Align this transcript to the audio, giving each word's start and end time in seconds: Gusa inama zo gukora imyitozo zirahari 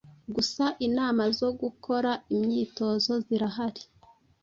Gusa 0.35 0.65
inama 0.87 1.23
zo 1.39 1.49
gukora 1.61 2.11
imyitozo 2.35 3.11
zirahari 3.25 3.83